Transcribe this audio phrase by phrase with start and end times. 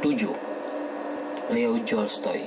[0.00, 1.52] 7.
[1.52, 2.40] Leo Tolstoy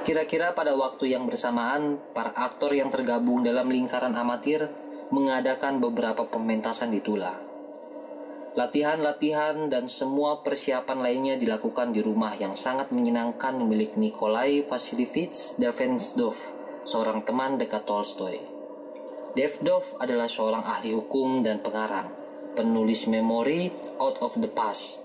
[0.00, 4.64] Kira-kira pada waktu yang bersamaan, para aktor yang tergabung dalam lingkaran amatir
[5.12, 7.36] mengadakan beberapa pementasan di Tula.
[8.56, 16.40] Latihan-latihan dan semua persiapan lainnya dilakukan di rumah yang sangat menyenangkan milik Nikolai Vasilievich Devensdov,
[16.88, 18.55] seorang teman dekat Tolstoy.
[19.36, 22.08] Devdov adalah seorang ahli hukum dan pengarang,
[22.56, 23.68] penulis memori
[24.00, 25.04] Out of the Past,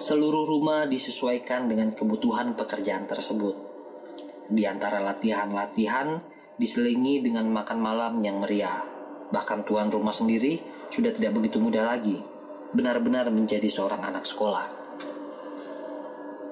[0.00, 3.52] Seluruh rumah disesuaikan dengan kebutuhan pekerjaan tersebut.
[4.48, 6.18] Di antara latihan-latihan
[6.58, 8.80] diselingi dengan makan malam yang meriah.
[9.30, 10.58] Bahkan tuan rumah sendiri
[10.90, 12.18] sudah tidak begitu muda lagi,
[12.74, 14.66] benar-benar menjadi seorang anak sekolah.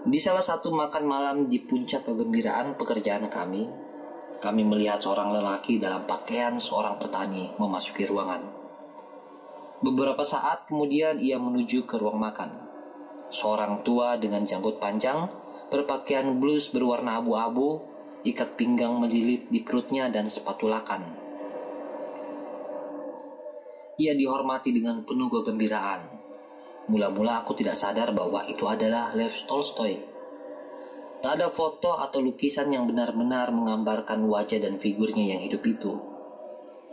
[0.06, 3.87] Di salah satu makan malam di puncak kegembiraan pekerjaan kami,
[4.38, 8.42] kami melihat seorang lelaki dalam pakaian seorang petani memasuki ruangan.
[9.78, 12.50] Beberapa saat kemudian ia menuju ke ruang makan.
[13.30, 15.30] Seorang tua dengan janggut panjang,
[15.70, 17.82] berpakaian blus berwarna abu-abu,
[18.26, 21.02] ikat pinggang melilit di perutnya dan sepatu lakan.
[23.98, 26.00] Ia dihormati dengan penuh kegembiraan.
[26.88, 30.17] Mula-mula aku tidak sadar bahwa itu adalah Lev Tolstoy.
[31.18, 35.98] Tak ada foto atau lukisan yang benar-benar menggambarkan wajah dan figurnya yang hidup itu.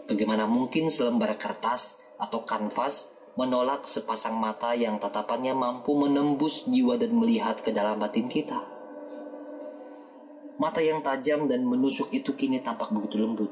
[0.10, 7.14] Bagaimana mungkin selembar kertas atau kanvas menolak sepasang mata yang tatapannya mampu menembus jiwa dan
[7.14, 8.64] melihat ke dalam batin kita.
[10.56, 13.52] Mata yang tajam dan menusuk itu kini tampak begitu lembut,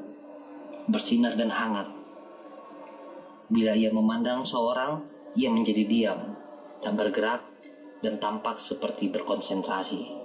[0.88, 1.86] bersinar dan hangat.
[3.52, 5.04] Bila ia memandang seorang,
[5.36, 6.32] ia menjadi diam,
[6.80, 7.44] tak bergerak,
[8.00, 10.23] dan tampak seperti berkonsentrasi.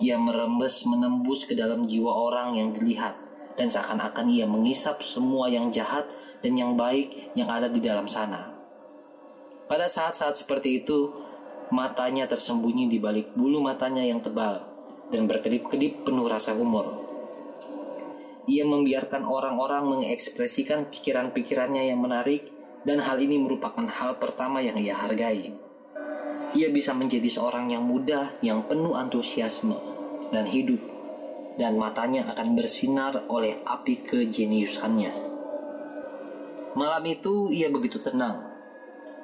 [0.00, 3.18] Ia merembes menembus ke dalam jiwa orang yang dilihat,
[3.58, 6.08] dan seakan-akan ia mengisap semua yang jahat
[6.40, 8.52] dan yang baik yang ada di dalam sana.
[9.68, 11.12] Pada saat-saat seperti itu,
[11.72, 14.64] matanya tersembunyi di balik bulu matanya yang tebal
[15.08, 17.00] dan berkedip-kedip penuh rasa humor.
[18.48, 22.50] Ia membiarkan orang-orang mengekspresikan pikiran-pikirannya yang menarik
[22.82, 25.54] dan hal ini merupakan hal pertama yang ia hargai.
[26.52, 29.72] Ia bisa menjadi seorang yang muda, yang penuh antusiasme
[30.28, 30.84] dan hidup,
[31.56, 35.12] dan matanya akan bersinar oleh api kejeniusannya.
[36.76, 38.52] Malam itu ia begitu tenang,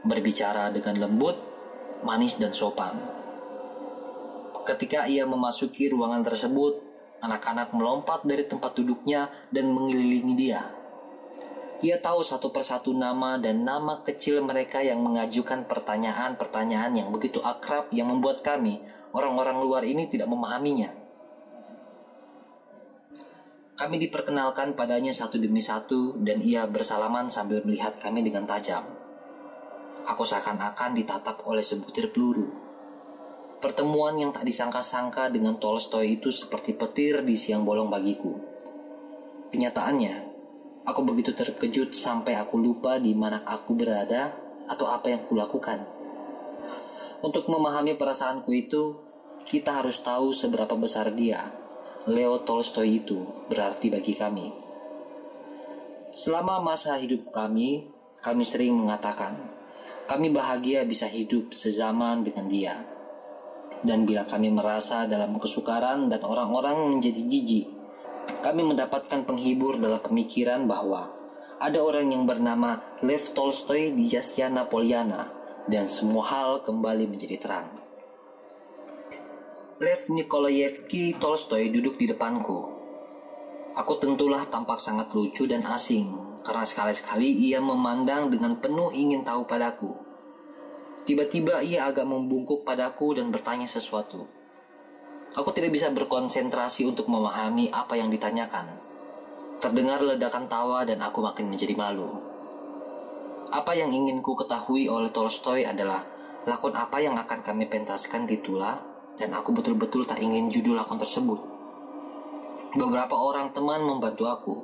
[0.08, 1.36] berbicara dengan lembut,
[2.00, 2.96] manis dan sopan.
[4.64, 6.80] Ketika ia memasuki ruangan tersebut,
[7.20, 10.77] anak-anak melompat dari tempat duduknya dan mengelilingi dia.
[11.78, 17.86] Ia tahu satu persatu nama dan nama kecil mereka yang mengajukan pertanyaan-pertanyaan yang begitu akrab
[17.94, 18.82] yang membuat kami,
[19.14, 20.90] orang-orang luar ini tidak memahaminya.
[23.78, 28.82] Kami diperkenalkan padanya satu demi satu dan ia bersalaman sambil melihat kami dengan tajam.
[30.02, 32.50] Aku seakan-akan ditatap oleh sebutir peluru.
[33.62, 38.34] Pertemuan yang tak disangka-sangka dengan Tolstoy itu seperti petir di siang bolong bagiku.
[39.54, 40.27] Kenyataannya,
[40.88, 44.32] aku begitu terkejut sampai aku lupa di mana aku berada
[44.64, 45.84] atau apa yang kulakukan.
[47.20, 48.96] Untuk memahami perasaanku itu,
[49.44, 51.44] kita harus tahu seberapa besar dia
[52.08, 53.20] Leo Tolstoy itu
[53.52, 54.48] berarti bagi kami.
[56.08, 57.84] Selama masa hidup kami,
[58.24, 59.36] kami sering mengatakan,
[60.08, 62.80] kami bahagia bisa hidup sezaman dengan dia.
[63.84, 67.77] Dan bila kami merasa dalam kesukaran dan orang-orang menjadi jijik,
[68.48, 71.12] kami mendapatkan penghibur dalam pemikiran bahwa
[71.60, 75.28] ada orang yang bernama Lev Tolstoy di Yasya Napoleana
[75.68, 77.68] dan semua hal kembali menjadi terang.
[79.84, 82.72] Lev Nikolayevki Tolstoy duduk di depanku.
[83.76, 89.44] Aku tentulah tampak sangat lucu dan asing, karena sekali-sekali ia memandang dengan penuh ingin tahu
[89.44, 89.92] padaku.
[91.04, 94.37] Tiba-tiba ia agak membungkuk padaku dan bertanya sesuatu.
[95.36, 98.64] Aku tidak bisa berkonsentrasi untuk memahami apa yang ditanyakan.
[99.58, 102.08] Terdengar ledakan tawa dan aku makin menjadi malu.
[103.50, 106.04] Apa yang ingin ku ketahui oleh Tolstoy adalah
[106.48, 108.80] lakon apa yang akan kami pentaskan di Tula
[109.18, 111.40] dan aku betul-betul tak ingin judul lakon tersebut.
[112.78, 114.56] Beberapa orang teman membantu aku.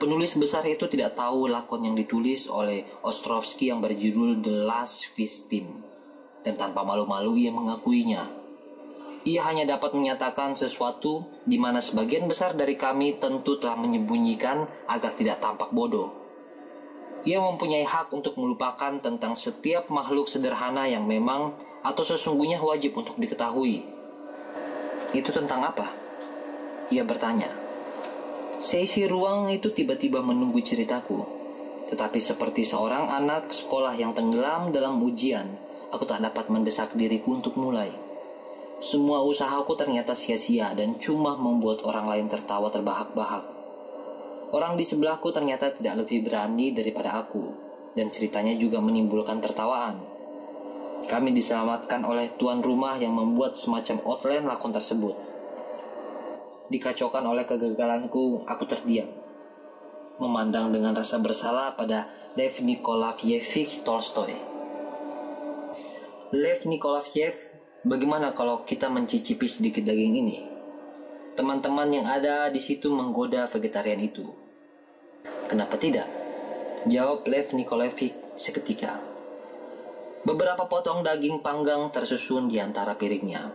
[0.00, 5.12] Penulis besar itu tidak tahu lakon yang ditulis oleh Ostrovsky yang berjudul The Last
[5.52, 5.84] Team,
[6.40, 8.39] dan tanpa malu-malu ia mengakuinya.
[9.20, 15.12] Ia hanya dapat menyatakan sesuatu di mana sebagian besar dari kami tentu telah menyembunyikan agar
[15.12, 16.08] tidak tampak bodoh.
[17.28, 21.52] Ia mempunyai hak untuk melupakan tentang setiap makhluk sederhana yang memang
[21.84, 23.84] atau sesungguhnya wajib untuk diketahui.
[25.12, 25.92] Itu tentang apa?
[26.88, 27.52] Ia bertanya.
[28.64, 31.20] Seisi ruang itu tiba-tiba menunggu ceritaku.
[31.92, 35.44] Tetapi seperti seorang anak sekolah yang tenggelam dalam ujian,
[35.92, 38.09] aku tak dapat mendesak diriku untuk mulai.
[38.80, 43.44] Semua usahaku ternyata sia-sia dan cuma membuat orang lain tertawa terbahak-bahak.
[44.56, 47.52] Orang di sebelahku ternyata tidak lebih berani daripada aku,
[47.92, 50.00] dan ceritanya juga menimbulkan tertawaan.
[51.04, 55.14] Kami diselamatkan oleh tuan rumah yang membuat semacam outline lakon tersebut.
[56.72, 59.12] Dikacaukan oleh kegagalanku, aku terdiam.
[60.16, 64.32] Memandang dengan rasa bersalah pada Lev Nikolaevich Tolstoy.
[66.30, 67.49] Lev Nikolaevich,
[67.84, 70.38] bagaimana kalau kita mencicipi sedikit daging ini?
[71.36, 74.28] Teman-teman yang ada di situ menggoda vegetarian itu.
[75.48, 76.08] Kenapa tidak?
[76.84, 79.00] Jawab Lev Nikolaevich seketika.
[80.20, 83.48] Beberapa potong daging panggang tersusun di antara piringnya.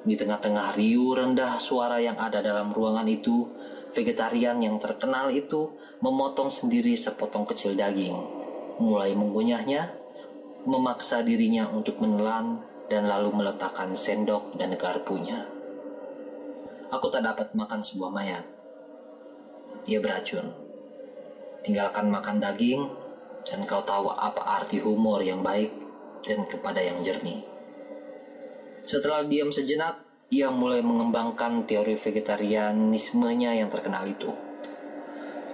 [0.00, 3.50] Di tengah-tengah riuh rendah suara yang ada dalam ruangan itu,
[3.90, 8.16] vegetarian yang terkenal itu memotong sendiri sepotong kecil daging,
[8.80, 9.92] mulai mengunyahnya,
[10.64, 15.46] memaksa dirinya untuk menelan, dan lalu meletakkan sendok dan garpunya.
[16.90, 18.44] Aku tak dapat makan sebuah mayat.
[19.86, 20.50] Ia beracun.
[21.62, 22.82] Tinggalkan makan daging,
[23.46, 25.70] dan kau tahu apa arti humor yang baik
[26.26, 27.46] dan kepada yang jernih.
[28.84, 30.02] Setelah diam sejenak,
[30.34, 34.30] ia mulai mengembangkan teori vegetarianismenya yang terkenal itu.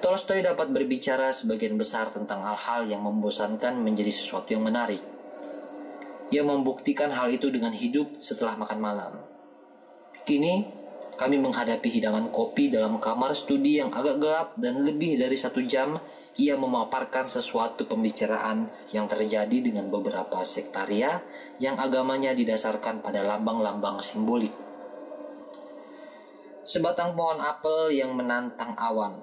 [0.01, 5.16] Tolstoy dapat berbicara sebagian besar tentang hal-hal yang membosankan menjadi sesuatu yang menarik.
[6.35, 9.13] Ia membuktikan hal itu dengan hidup setelah makan malam.
[10.27, 10.67] Kini,
[11.17, 15.97] kami menghadapi hidangan kopi dalam kamar studi yang agak gelap dan lebih dari satu jam
[16.37, 21.25] ia memaparkan sesuatu pembicaraan yang terjadi dengan beberapa sektaria
[21.57, 24.53] yang agamanya didasarkan pada lambang-lambang simbolik.
[26.67, 29.17] Sebatang pohon apel yang menantang awan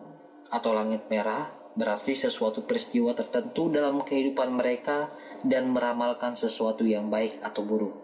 [0.49, 5.09] atau langit merah berarti sesuatu peristiwa tertentu dalam kehidupan mereka
[5.41, 7.95] dan meramalkan sesuatu yang baik atau buruk.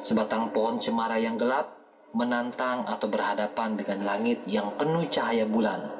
[0.00, 1.76] Sebatang pohon cemara yang gelap
[2.16, 5.98] menantang atau berhadapan dengan langit yang penuh cahaya bulan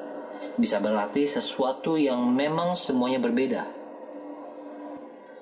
[0.55, 3.63] bisa berarti sesuatu yang memang semuanya berbeda.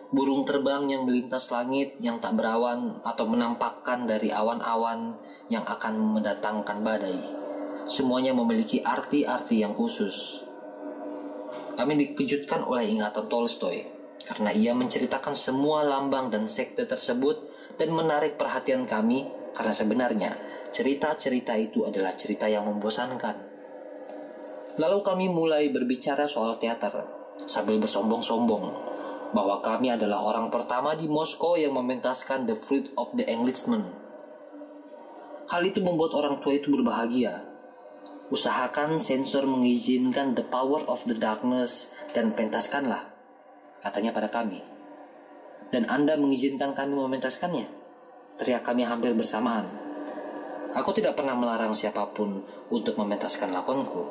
[0.08, 5.20] Burung terbang yang melintas langit yang tak berawan atau menampakkan dari awan-awan
[5.52, 7.20] yang akan mendatangkan badai.
[7.88, 10.47] Semuanya memiliki arti-arti yang khusus.
[11.78, 13.86] Kami dikejutkan oleh ingatan Tolstoy
[14.26, 17.48] karena ia menceritakan semua lambang dan sekte tersebut
[17.78, 20.32] dan menarik perhatian kami karena sebenarnya
[20.74, 23.48] cerita-cerita itu adalah cerita yang membosankan.
[24.78, 27.06] Lalu kami mulai berbicara soal teater
[27.46, 28.66] sambil bersombong-sombong
[29.34, 33.86] bahwa kami adalah orang pertama di Moskow yang mementaskan The Fruit of the Englishman.
[35.48, 37.57] Hal itu membuat orang tua itu berbahagia.
[38.28, 43.08] Usahakan sensor mengizinkan The Power of the Darkness dan pentaskanlah,
[43.80, 44.60] katanya pada kami.
[45.72, 47.72] Dan Anda mengizinkan kami mementaskannya?
[48.36, 49.64] Teriak kami hampir bersamaan.
[50.76, 54.04] Aku tidak pernah melarang siapa pun untuk mementaskan lakonku.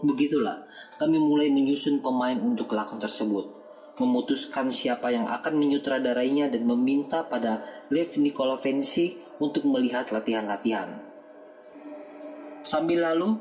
[0.00, 0.64] Begitulah,
[0.96, 3.44] kami mulai menyusun pemain untuk lakon tersebut,
[4.00, 7.60] memutuskan siapa yang akan menyutradarainya dan meminta pada
[7.92, 11.11] Lev Nikolaevich untuk melihat latihan-latihan.
[12.62, 13.38] Sambil lalu,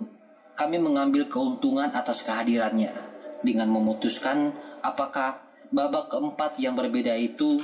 [0.58, 2.94] kami mengambil keuntungan atas kehadirannya
[3.42, 5.42] dengan memutuskan apakah
[5.74, 7.58] babak keempat yang berbeda itu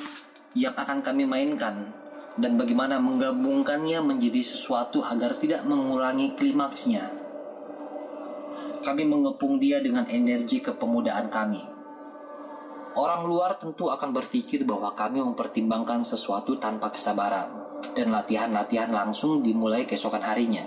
[0.57, 1.93] yang akan kami mainkan
[2.37, 7.17] dan bagaimana menggabungkannya menjadi sesuatu agar tidak mengurangi klimaksnya
[8.87, 11.59] kami mengepung dia dengan energi kepemudaan kami.
[12.95, 17.51] Orang luar tentu akan berpikir bahwa kami mempertimbangkan sesuatu tanpa kesabaran,
[17.93, 20.63] dan latihan-latihan langsung dimulai keesokan harinya.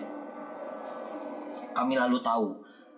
[1.73, 2.49] Kami lalu tahu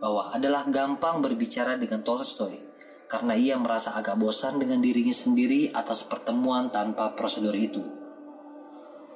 [0.02, 2.59] bahwa adalah gampang berbicara dengan Tolstoy,
[3.07, 7.85] karena ia merasa agak bosan dengan dirinya sendiri atas pertemuan tanpa prosedur itu.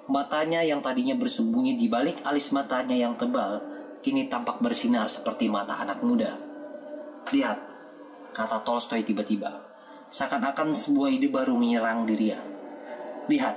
[0.07, 3.59] Matanya yang tadinya bersembunyi di balik alis matanya yang tebal
[4.07, 6.39] kini tampak bersinar seperti mata anak muda.
[7.27, 7.59] Lihat,
[8.31, 9.67] kata Tolstoy tiba-tiba,
[10.15, 12.39] seakan-akan sebuah ide baru menyerang dirinya.
[13.27, 13.57] Lihat,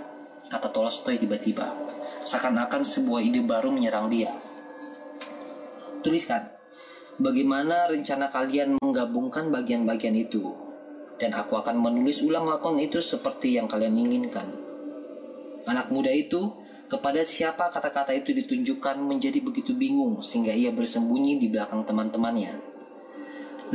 [0.49, 1.69] kata Tolstoy tiba-tiba,
[2.25, 4.33] seakan-akan sebuah ide baru menyerang dia.
[5.99, 6.47] Tuliskan,
[7.19, 10.47] bagaimana rencana kalian menggabungkan bagian-bagian itu,
[11.19, 14.47] dan aku akan menulis ulang lakon itu seperti yang kalian inginkan.
[15.67, 16.55] Anak muda itu
[16.87, 22.55] kepada siapa kata-kata itu ditunjukkan menjadi begitu bingung sehingga ia bersembunyi di belakang teman-temannya.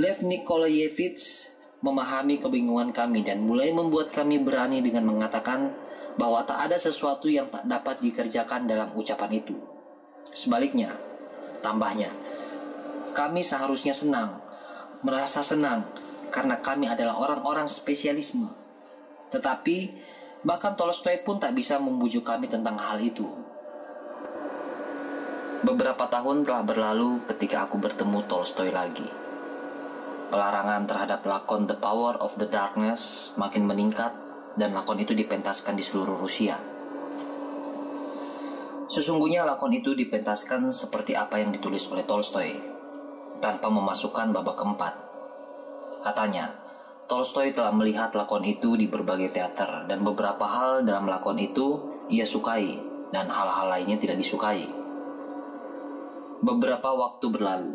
[0.01, 1.53] Lev Nikolaevich
[1.85, 5.77] memahami kebingungan kami dan mulai membuat kami berani dengan mengatakan
[6.17, 9.55] bahwa tak ada sesuatu yang tak dapat dikerjakan dalam ucapan itu.
[10.33, 10.97] Sebaliknya,
[11.65, 12.13] tambahnya,
[13.17, 14.45] kami seharusnya senang
[15.05, 15.85] merasa senang
[16.33, 18.49] karena kami adalah orang-orang spesialisme.
[19.29, 19.77] Tetapi
[20.43, 23.29] bahkan Tolstoy pun tak bisa membujuk kami tentang hal itu.
[25.65, 29.07] Beberapa tahun telah berlalu ketika aku bertemu Tolstoy lagi.
[30.33, 34.13] Pelarangan terhadap lakon The Power of the Darkness makin meningkat
[34.57, 36.74] dan lakon itu dipentaskan di seluruh Rusia.
[38.95, 42.55] Sesungguhnya lakon itu dipentaskan seperti apa yang ditulis oleh Tolstoy,
[43.43, 44.95] tanpa memasukkan babak keempat.
[45.99, 46.55] Katanya,
[47.11, 52.23] Tolstoy telah melihat lakon itu di berbagai teater dan beberapa hal dalam lakon itu ia
[52.23, 52.79] sukai
[53.11, 54.63] dan hal-hal lainnya tidak disukai.
[56.47, 57.75] Beberapa waktu berlalu.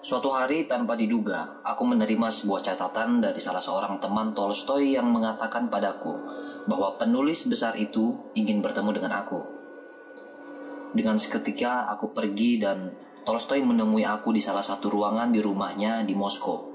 [0.00, 5.68] Suatu hari tanpa diduga, aku menerima sebuah catatan dari salah seorang teman Tolstoy yang mengatakan
[5.68, 6.16] padaku
[6.64, 9.55] bahwa penulis besar itu ingin bertemu dengan aku.
[10.96, 12.88] Dengan seketika aku pergi dan
[13.20, 16.72] Tolstoy menemui aku di salah satu ruangan di rumahnya di Moskow.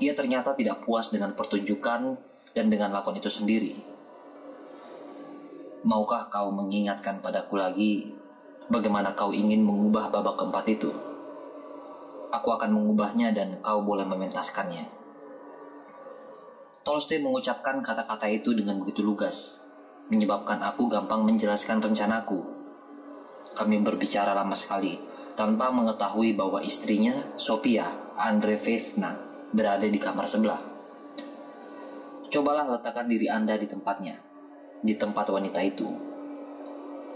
[0.00, 2.16] Ia ternyata tidak puas dengan pertunjukan
[2.56, 3.76] dan dengan lakon itu sendiri.
[5.84, 8.16] Maukah kau mengingatkan padaku lagi
[8.72, 10.88] bagaimana kau ingin mengubah babak keempat itu.
[12.32, 14.88] Aku akan mengubahnya dan kau boleh mementaskannya.
[16.80, 19.60] Tolstoy mengucapkan kata-kata itu dengan begitu lugas,
[20.08, 22.59] menyebabkan aku gampang menjelaskan rencanaku.
[23.60, 24.96] Kami berbicara lama sekali,
[25.36, 29.20] tanpa mengetahui bahwa istrinya, Sophia Andreevna,
[29.52, 30.60] berada di kamar sebelah.
[32.32, 34.16] Cobalah letakkan diri Anda di tempatnya,
[34.80, 36.10] di tempat wanita itu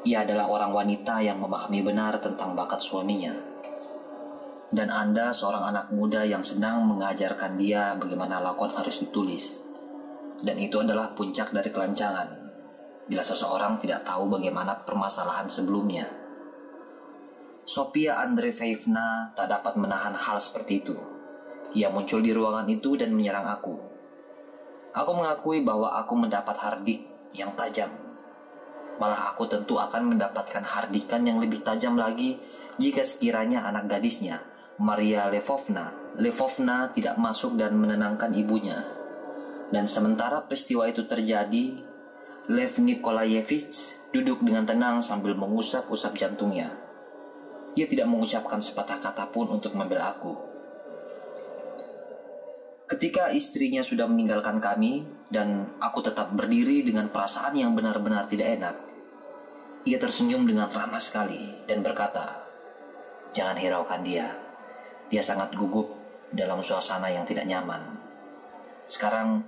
[0.04, 3.32] ia adalah orang wanita yang memahami benar tentang bakat suaminya.
[4.68, 9.64] Dan Anda seorang anak muda yang sedang mengajarkan dia bagaimana lakon harus ditulis.
[10.44, 12.28] Dan itu adalah puncak dari kelancangan.
[13.08, 16.04] Bila seseorang tidak tahu bagaimana permasalahan sebelumnya.
[17.64, 20.97] Sophia Andreevna tak dapat menahan hal seperti itu.
[21.75, 23.75] Ia muncul di ruangan itu dan menyerang aku.
[24.94, 28.04] Aku mengakui bahwa aku mendapat hardik yang tajam
[28.99, 32.38] Malah aku tentu akan mendapatkan hardikan yang lebih tajam lagi
[32.78, 34.42] jika sekiranya anak gadisnya,
[34.78, 38.87] Maria Levovna, Levovna tidak masuk dan menenangkan ibunya.
[39.71, 41.83] Dan sementara peristiwa itu terjadi,
[42.47, 46.71] Lev Nikolayevich duduk dengan tenang sambil mengusap-usap jantungnya.
[47.75, 50.54] Ia tidak mengucapkan sepatah kata pun untuk membela aku.
[52.87, 55.02] Ketika istrinya sudah meninggalkan kami,
[55.35, 58.76] dan aku tetap berdiri dengan perasaan yang benar-benar tidak enak.
[59.85, 62.47] Ia tersenyum dengan ramah sekali dan berkata,
[63.35, 64.31] "Jangan hiraukan dia.
[65.11, 65.90] Dia sangat gugup
[66.31, 67.99] dalam suasana yang tidak nyaman."
[68.87, 69.43] Sekarang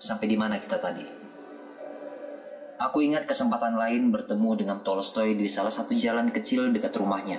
[0.00, 1.21] sampai di mana kita tadi?
[2.82, 7.38] Aku ingat kesempatan lain bertemu dengan Tolstoy di salah satu jalan kecil dekat rumahnya.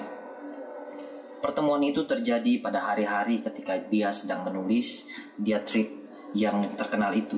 [1.43, 5.99] Pertemuan itu terjadi pada hari-hari ketika dia sedang menulis diatrib
[6.31, 7.35] yang terkenal itu.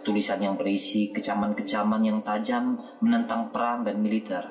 [0.00, 4.48] Tulisan yang berisi kecaman-kecaman yang tajam menentang perang dan militer.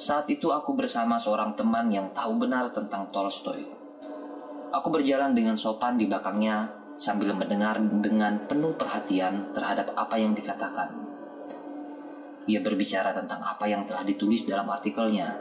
[0.00, 3.68] Saat itu aku bersama seorang teman yang tahu benar tentang Tolstoy.
[4.72, 10.92] Aku berjalan dengan sopan di belakangnya sambil mendengar dengan penuh perhatian terhadap apa yang dikatakan.
[12.44, 15.40] Ia berbicara tentang apa yang telah ditulis dalam artikelnya.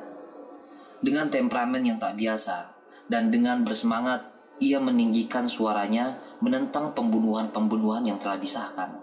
[1.04, 2.80] Dengan temperamen yang tak biasa
[3.12, 9.00] dan dengan bersemangat ia meninggikan suaranya menentang pembunuhan-pembunuhan yang telah disahkan.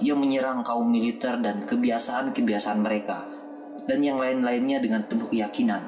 [0.00, 3.28] Ia menyerang kaum militer dan kebiasaan-kebiasaan mereka,
[3.84, 5.84] dan yang lain-lainnya dengan penuh keyakinan,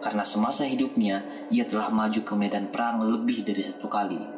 [0.00, 1.22] karena semasa hidupnya
[1.52, 4.33] ia telah maju ke medan perang lebih dari satu kali.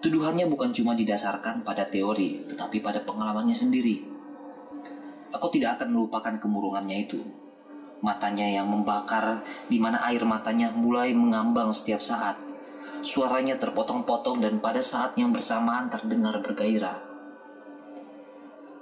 [0.00, 4.00] Tuduhannya bukan cuma didasarkan pada teori, tetapi pada pengalamannya sendiri.
[5.36, 7.20] Aku tidak akan melupakan kemurungannya itu,
[8.00, 12.40] matanya yang membakar, di mana air matanya mulai mengambang setiap saat.
[13.04, 16.96] Suaranya terpotong-potong dan pada saat yang bersamaan terdengar bergairah.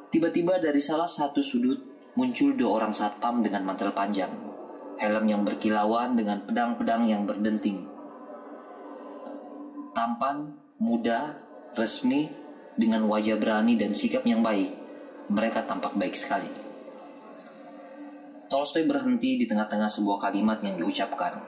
[0.08, 1.82] Tiba-tiba dari salah satu sudut
[2.14, 4.30] muncul dua orang satpam dengan mantel panjang,
[4.98, 7.86] helm yang berkilauan dengan pedang-pedang yang berdenting.
[9.92, 11.34] Tampan, muda,
[11.74, 12.30] resmi,
[12.78, 14.70] dengan wajah berani dan sikap yang baik,
[15.26, 16.46] mereka tampak baik sekali.
[18.48, 21.42] Tolstoy berhenti di tengah-tengah sebuah kalimat yang diucapkan.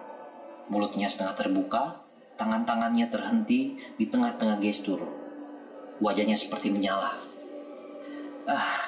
[0.68, 2.02] Mulutnya setengah terbuka,
[2.36, 5.00] tangan-tangannya terhenti di tengah-tengah gestur.
[6.02, 7.14] Wajahnya seperti menyala.
[8.44, 8.84] Ah,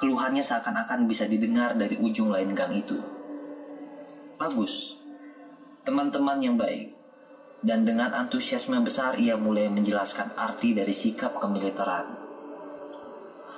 [0.00, 2.98] keluhannya seakan-akan bisa didengar dari ujung lain gang itu.
[4.40, 4.98] Bagus,
[5.84, 6.93] teman-teman yang baik.
[7.64, 12.12] Dan dengan antusiasme besar ia mulai menjelaskan arti dari sikap kemiliteran.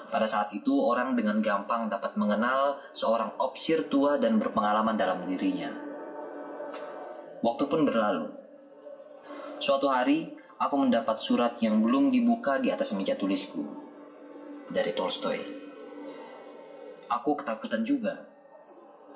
[0.06, 5.74] Pada saat itu orang dengan gampang dapat mengenal seorang opsir tua dan berpengalaman dalam dirinya.
[7.42, 8.30] Waktu pun berlalu.
[9.58, 13.66] Suatu hari, aku mendapat surat yang belum dibuka di atas meja tulisku.
[14.70, 15.42] Dari Tolstoy.
[17.10, 18.22] Aku ketakutan juga.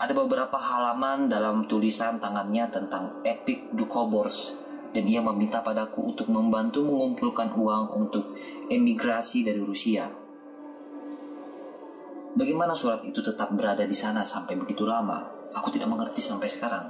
[0.02, 6.82] Ada beberapa halaman dalam tulisan tangannya tentang Epic Dukobors dan ia meminta padaku untuk membantu
[6.82, 8.34] mengumpulkan uang untuk
[8.70, 10.10] emigrasi dari Rusia.
[12.30, 15.50] Bagaimana surat itu tetap berada di sana sampai begitu lama?
[15.50, 16.86] Aku tidak mengerti sampai sekarang.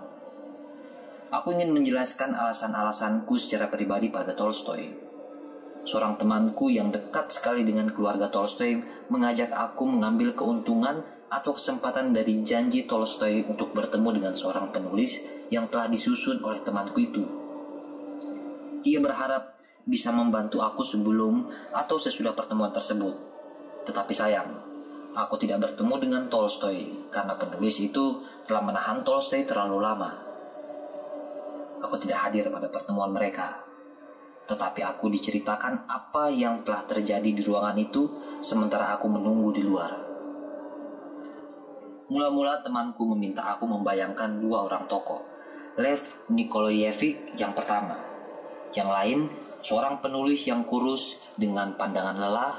[1.33, 4.91] Aku ingin menjelaskan alasan-alasanku secara pribadi pada Tolstoy.
[5.81, 11.01] Seorang temanku yang dekat sekali dengan keluarga Tolstoy mengajak aku mengambil keuntungan
[11.33, 17.01] atau kesempatan dari janji Tolstoy untuk bertemu dengan seorang penulis yang telah disusun oleh temanku
[17.01, 17.40] itu.
[18.85, 23.13] Ia berharap bisa membantu aku sebelum atau sesudah pertemuan tersebut.
[23.85, 24.49] Tetapi sayang,
[25.17, 30.11] aku tidak bertemu dengan Tolstoy karena penulis itu telah menahan Tolstoy terlalu lama.
[31.81, 33.65] Aku tidak hadir pada pertemuan mereka.
[34.45, 39.93] Tetapi aku diceritakan apa yang telah terjadi di ruangan itu sementara aku menunggu di luar.
[42.11, 45.23] Mula-mula temanku meminta aku membayangkan dua orang tokoh.
[45.79, 48.10] Lev Nikolaevich yang pertama.
[48.71, 49.19] Yang lain,
[49.61, 52.57] seorang penulis yang kurus dengan pandangan lelah,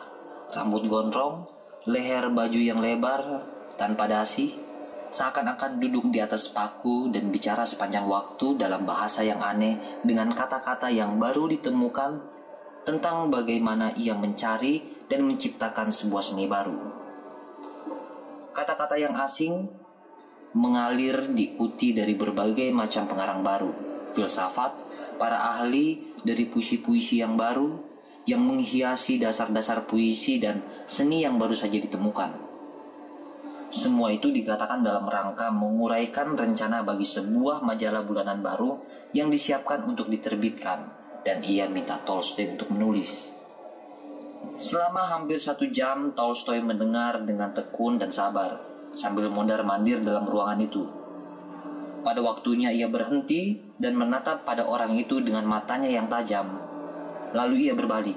[0.51, 1.47] rambut gondrong,
[1.87, 3.47] leher baju yang lebar,
[3.79, 4.59] tanpa dasi,
[5.11, 10.87] seakan-akan duduk di atas paku dan bicara sepanjang waktu dalam bahasa yang aneh dengan kata-kata
[10.87, 12.23] yang baru ditemukan
[12.87, 16.79] tentang bagaimana ia mencari dan menciptakan sebuah seni baru.
[18.51, 19.67] Kata-kata yang asing
[20.55, 23.71] mengalir diikuti dari berbagai macam pengarang baru,
[24.11, 24.90] filsafat,
[25.21, 27.77] para ahli dari puisi-puisi yang baru
[28.25, 32.49] yang menghiasi dasar-dasar puisi dan seni yang baru saja ditemukan
[33.71, 38.83] semua itu dikatakan dalam rangka menguraikan rencana bagi sebuah majalah bulanan baru
[39.15, 40.91] yang disiapkan untuk diterbitkan
[41.23, 43.31] dan ia minta Tolstoy untuk menulis.
[44.59, 48.59] Selama hampir satu jam Tolstoy mendengar dengan tekun dan sabar
[48.91, 50.83] sambil mondar-mandir dalam ruangan itu.
[52.03, 56.45] Pada waktunya ia berhenti dan menatap pada orang itu dengan matanya yang tajam.
[57.33, 58.13] Lalu ia berbalik,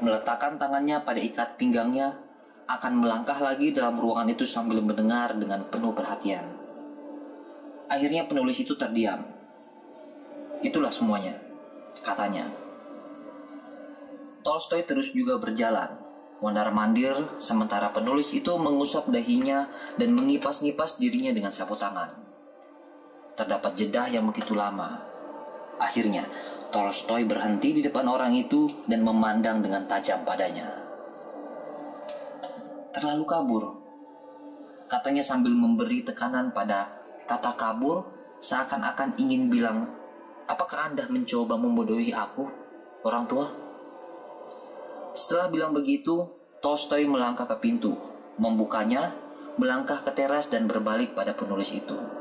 [0.00, 2.16] meletakkan tangannya pada ikat pinggangnya
[2.64, 6.42] akan melangkah lagi dalam ruangan itu sambil mendengar dengan penuh perhatian.
[7.86, 9.22] Akhirnya penulis itu terdiam.
[10.64, 11.36] Itulah semuanya,
[12.02, 12.48] katanya.
[14.42, 16.00] Tolstoy terus juga berjalan,
[16.42, 22.25] mondar-mandir sementara penulis itu mengusap dahinya dan mengipas-ngipas dirinya dengan sapu tangan.
[23.36, 24.96] Terdapat jeda yang begitu lama.
[25.76, 26.24] Akhirnya,
[26.72, 30.86] Tolstoy berhenti di depan orang itu dan memandang dengan tajam padanya
[32.96, 33.64] terlalu kabur.
[34.88, 36.96] Katanya sambil memberi tekanan pada
[37.28, 38.08] kata kabur
[38.40, 39.92] seakan-akan ingin bilang,
[40.48, 42.48] apakah Anda mencoba membodohi aku,
[43.04, 43.52] orang tua?
[45.12, 46.24] Setelah bilang begitu,
[46.64, 48.00] Tolstoy melangkah ke pintu,
[48.40, 49.12] membukanya,
[49.60, 52.15] melangkah ke teras dan berbalik pada penulis itu.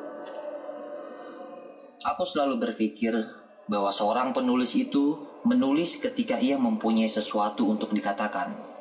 [2.05, 3.17] Aku selalu berpikir
[3.65, 8.75] bahwa seorang penulis itu menulis ketika ia mempunyai sesuatu untuk dikatakan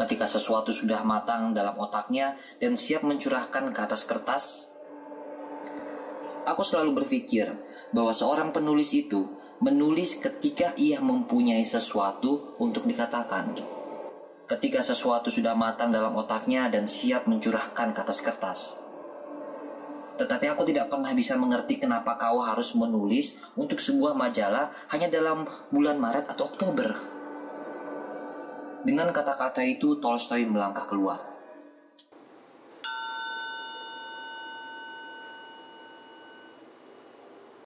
[0.00, 4.72] ketika sesuatu sudah matang dalam otaknya dan siap mencurahkan ke atas kertas?
[6.48, 7.52] Aku selalu berpikir
[7.92, 9.28] bahwa seorang penulis itu
[9.60, 13.52] menulis ketika ia mempunyai sesuatu untuk dikatakan.
[14.48, 18.80] Ketika sesuatu sudah matang dalam otaknya dan siap mencurahkan ke atas kertas.
[20.20, 25.48] Tetapi aku tidak pernah bisa mengerti kenapa kau harus menulis untuk sebuah majalah hanya dalam
[25.72, 26.92] bulan Maret atau Oktober.
[28.84, 31.29] Dengan kata-kata itu, Tolstoy melangkah keluar.